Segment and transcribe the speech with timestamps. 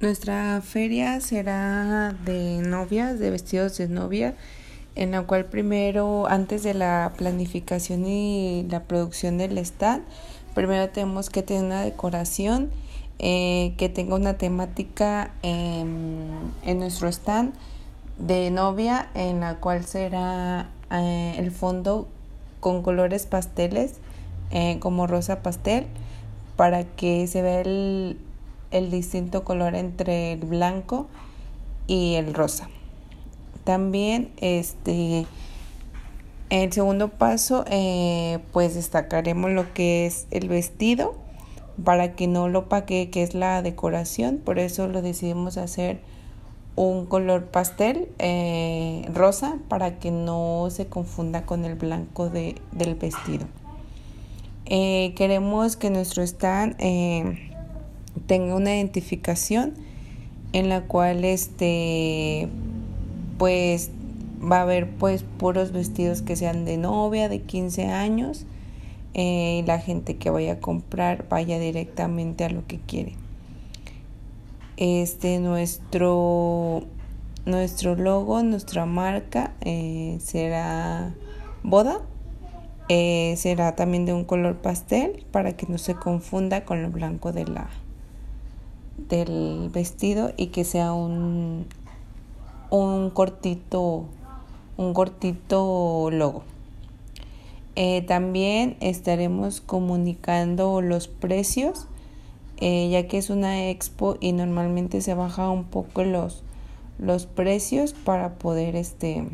[0.00, 4.34] Nuestra feria será de novias, de vestidos de novia,
[4.94, 10.02] en la cual primero, antes de la planificación y la producción del stand,
[10.54, 12.70] primero tenemos que tener una decoración
[13.18, 17.52] eh, que tenga una temática en, nuestro stand
[18.16, 22.08] de novia, en la cual será eh, el fondo
[22.60, 23.96] con colores pasteles,
[24.50, 25.88] eh, como rosa pastel,
[26.56, 28.16] para que se vea el
[28.70, 31.08] el distinto color entre el blanco
[31.86, 32.68] y el rosa.
[33.64, 35.26] También este
[36.50, 41.14] el segundo paso eh, pues destacaremos lo que es el vestido
[41.84, 46.00] para que no lo paque que es la decoración por eso lo decidimos hacer
[46.74, 52.96] un color pastel eh, rosa para que no se confunda con el blanco de, del
[52.96, 53.46] vestido
[54.66, 56.76] eh, queremos que nuestro stand
[58.30, 59.74] tenga una identificación
[60.52, 62.48] en la cual este
[63.38, 63.90] pues
[64.40, 68.46] va a haber pues puros vestidos que sean de novia de 15 años
[69.14, 73.14] eh, y la gente que vaya a comprar vaya directamente a lo que quiere.
[74.76, 76.84] Este nuestro
[77.46, 81.16] nuestro logo nuestra marca eh, será
[81.64, 82.00] boda
[82.88, 87.32] eh, será también de un color pastel para que no se confunda con lo blanco
[87.32, 87.68] de la
[89.10, 91.66] del vestido y que sea un,
[92.70, 94.06] un cortito
[94.80, 96.42] un cortito logo.
[97.76, 101.86] Eh, también estaremos comunicando los precios,
[102.56, 106.42] eh, ya que es una expo y normalmente se baja un poco los,
[106.98, 109.26] los precios para poder este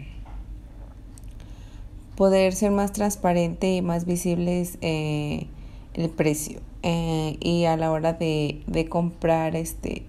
[2.17, 5.47] poder ser más transparente y más visibles eh,
[5.95, 6.61] el precio.
[6.89, 10.05] Eh, y a la hora de, de, comprar, este,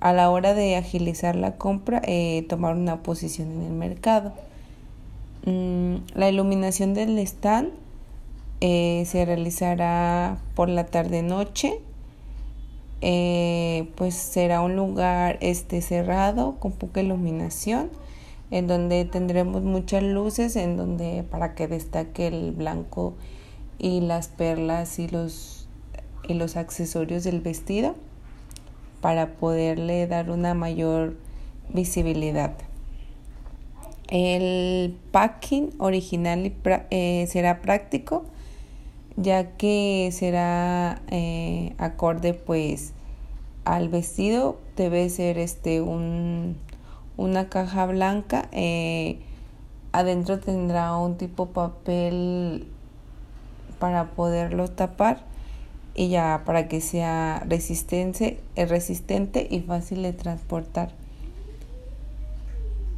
[0.00, 4.32] a la hora de agilizar la compra, eh, tomar una posición en el mercado.
[5.46, 7.70] Mm, la iluminación del stand
[8.60, 11.80] eh, se realizará por la tarde-noche.
[13.94, 17.88] pues será un lugar este, cerrado con poca iluminación
[18.50, 23.14] en donde tendremos muchas luces en donde para que destaque el blanco
[23.78, 25.59] y las perlas y los
[26.34, 27.94] los accesorios del vestido
[29.00, 31.16] para poderle dar una mayor
[31.68, 32.52] visibilidad.
[34.08, 36.52] El packing original
[36.90, 38.24] eh, será práctico
[39.16, 42.92] ya que será eh, acorde pues
[43.64, 46.56] al vestido debe ser este un,
[47.16, 49.18] una caja blanca eh,
[49.92, 52.66] adentro tendrá un tipo papel
[53.78, 55.20] para poderlo tapar
[55.94, 60.92] y ya para que sea resistente, eh, resistente y fácil de transportar.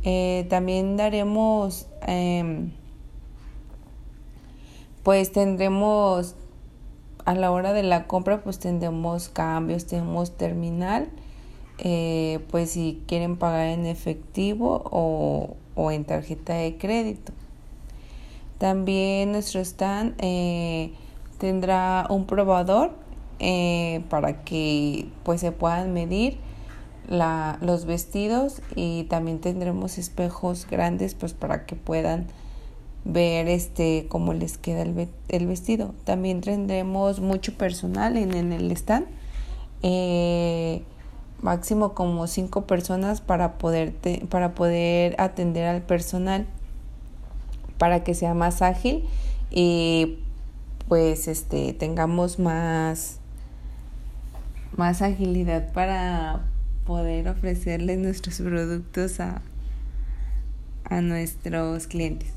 [0.04, 2.72] Eh, también daremos, em,
[5.02, 6.34] pues tendremos
[7.24, 11.08] a la hora de la compra, pues tendremos cambios, tenemos terminal,
[11.78, 17.32] eh, pues si quieren pagar en efectivo o, o en tarjeta de crédito.
[18.58, 20.14] También nuestro stand
[21.42, 22.92] tendrá un probador
[23.40, 26.38] eh, para que pues se puedan medir
[27.08, 32.28] la, los vestidos y también tendremos espejos grandes pues para que puedan
[33.04, 35.94] ver este cómo les queda el, el vestido.
[36.04, 39.06] También tendremos mucho personal en, en el stand
[39.82, 40.84] eh,
[41.40, 43.94] máximo como cinco personas para poder
[44.28, 46.46] para poder atender al personal
[47.78, 49.02] para que sea más ágil
[49.50, 50.21] y
[50.92, 53.16] pues este tengamos más
[54.76, 56.42] más agilidad para
[56.84, 59.40] poder ofrecerles nuestros productos a,
[60.84, 62.28] a nuestros clientes.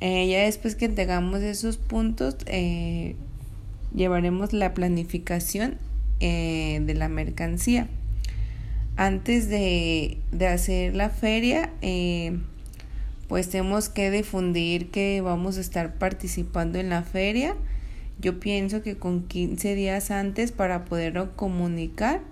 [0.00, 3.16] Eh, ya después que tengamos esos puntos, eh,
[3.94, 5.76] llevaremos la planificación
[6.20, 7.86] eh, de la mercancía.
[8.96, 11.70] Antes de, de hacer la feria,
[13.28, 17.56] pues tenemos que difundir que vamos a estar participando en la feria.
[18.20, 22.22] Yo pienso que con 15 días antes para poderlo comunicar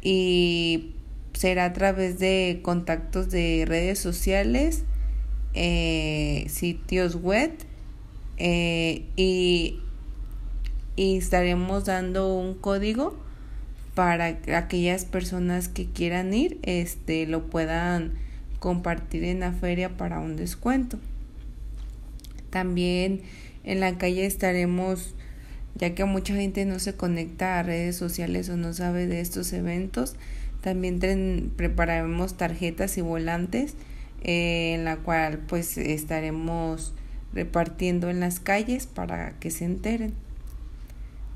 [0.00, 0.92] y
[1.32, 4.84] será a través de contactos de redes sociales,
[5.54, 7.52] eh, sitios web
[8.38, 9.80] eh, y,
[10.96, 13.16] y estaremos dando un código
[13.94, 18.14] para aquellas personas que quieran ir este lo puedan
[18.62, 21.00] compartir en la feria para un descuento.
[22.50, 23.20] También
[23.64, 25.16] en la calle estaremos
[25.74, 29.52] ya que mucha gente no se conecta a redes sociales o no sabe de estos
[29.52, 30.14] eventos.
[30.60, 33.74] También prepararemos tarjetas y volantes
[34.22, 36.94] eh, en la cual pues estaremos
[37.34, 40.14] repartiendo en las calles para que se enteren.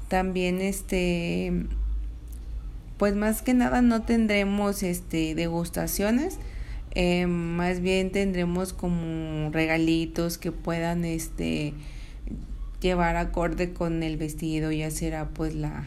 [0.06, 1.64] También este
[2.98, 6.38] pues más que nada no tendremos este degustaciones
[6.98, 11.74] eh, más bien tendremos como regalitos que puedan este
[12.80, 15.86] llevar acorde con el vestido ya será pues la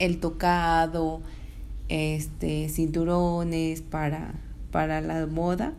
[0.00, 1.22] el tocado
[1.88, 4.34] este cinturones para
[4.72, 5.74] para la boda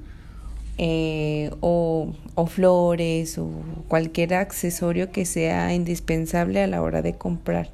[0.78, 3.50] eh, o, o flores o
[3.90, 7.70] cualquier accesorio que sea indispensable a la hora de comprar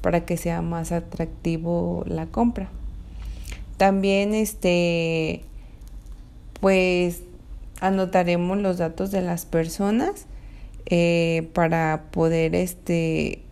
[0.00, 2.70] para que sea más atractivo la compra.
[3.82, 5.40] También este
[6.60, 7.22] pues
[7.80, 10.26] anotaremos los datos de las personas
[10.86, 13.42] eh, para poder este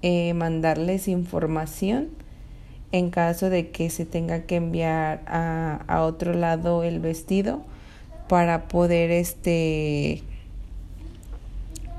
[0.00, 2.08] eh, mandarles información
[2.92, 7.60] en caso de que se tenga que enviar a, a otro lado el vestido
[8.26, 10.22] para poder este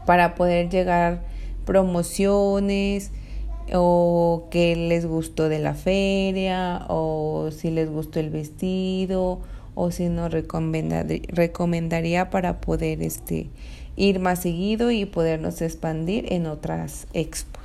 [0.08, 1.22] para poder llegar
[1.66, 3.12] promociones
[3.74, 9.40] o qué les gustó de la feria o si les gustó el vestido
[9.76, 13.48] o si nos recomendaría para poder este
[13.96, 17.64] ir más seguido y podernos expandir en otras expos.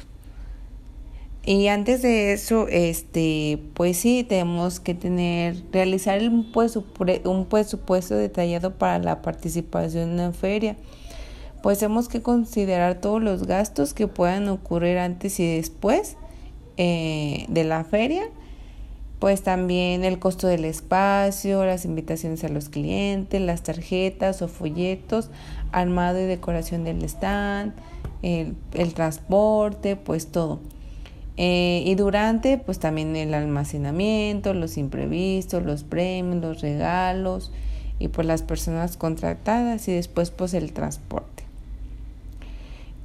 [1.46, 8.16] Y antes de eso, este, pues sí, tenemos que tener, realizar un presupuesto, un presupuesto
[8.16, 10.76] detallado para la participación en la feria
[11.64, 16.18] pues tenemos que considerar todos los gastos que puedan ocurrir antes y después
[16.76, 18.24] eh, de la feria,
[19.18, 25.30] pues también el costo del espacio, las invitaciones a los clientes, las tarjetas o folletos,
[25.72, 27.72] armado y decoración del stand,
[28.20, 28.54] el,
[28.92, 30.60] transporte, pues todo.
[31.38, 37.52] Eh, y durante, pues también el almacenamiento, los imprevistos, los premios, los regalos
[37.98, 41.33] y pues las personas contratadas y después pues el transporte.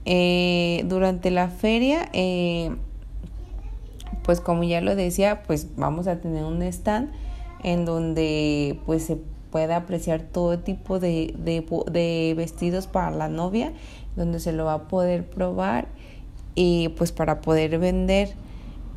[0.05, 2.71] Eh, durante la feria, eh,
[4.23, 7.11] pues como ya lo decía, pues vamos a tener un stand
[7.63, 9.17] en donde pues se
[9.51, 13.73] pueda apreciar todo tipo de, de, vestidos para la novia,
[14.15, 15.87] donde se lo va a poder probar
[16.55, 18.33] y pues para poder vender.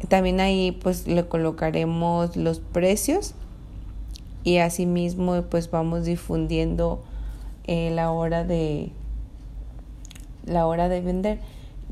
[0.09, 3.35] También ahí pues le colocaremos los precios
[4.45, 7.03] y asimismo pues vamos difundiendo
[7.65, 8.91] eh, la hora de,
[10.47, 11.39] la hora de vender.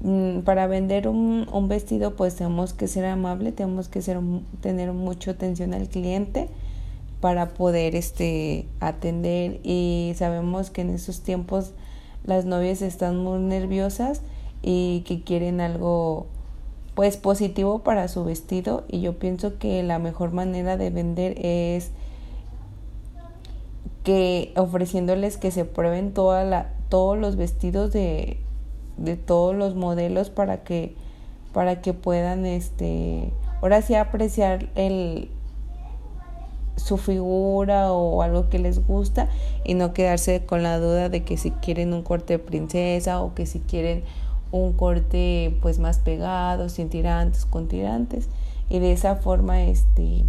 [0.03, 4.19] Mm, para vender un, un vestido pues tenemos que ser amable, tenemos que ser,
[4.63, 6.49] tener mucha atención al cliente
[7.21, 11.73] para poder este, atender y sabemos que en esos tiempos
[12.25, 14.23] las novias están muy nerviosas
[14.63, 16.27] y que quieren algo
[16.95, 21.91] pues positivo para su vestido y yo pienso que la mejor manera de vender es
[24.03, 28.39] que ofreciéndoles que se prueben toda la, todos los vestidos de,
[28.99, 30.95] de todos los modelos para que
[31.55, 33.33] para que puedan este
[33.63, 35.31] ahora sí apreciar el
[36.77, 39.29] su figura o algo que les gusta
[39.65, 43.35] y no quedarse con la duda de que si quieren un corte de princesa o
[43.35, 44.03] que si quieren
[44.51, 48.29] un corte pues más pegado sin tirantes con tirantes.
[48.69, 50.25] Y de esa forma este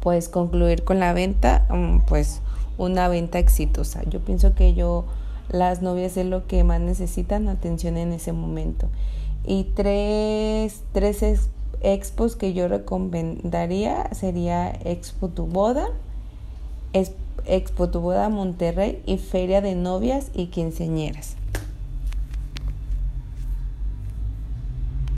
[0.00, 2.40] pues concluir con la venta mm, pues
[2.78, 4.02] una venta exitosa.
[4.08, 5.04] Yo pienso que yo,
[5.50, 8.88] las novias es lo que más necesitan atención en ese momento.
[9.44, 11.22] Y tres, tres
[11.80, 15.88] expos que yo recomendaría sería Expo Tu Boda,
[17.46, 21.36] Expo Tu Boda Monterrey y Feria de Novias y Quinceañeras.